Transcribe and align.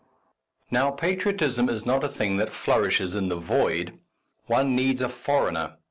Now, 0.71 0.89
patriotism 0.89 1.69
is 1.69 1.85
not 1.85 2.03
a 2.03 2.07
thing 2.07 2.37
that 2.37 2.51
flourishes 2.51 3.13
in 3.13 3.29
the 3.29 3.35
void, 3.35 3.99
one 4.47 4.75
needs 4.75 4.99
a 4.99 5.07
foreigner. 5.09 5.77